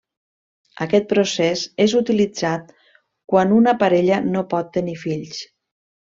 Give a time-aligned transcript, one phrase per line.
[0.85, 2.71] Aquest procés és utilitzat
[3.33, 5.43] quan una parella no pot tenir fills.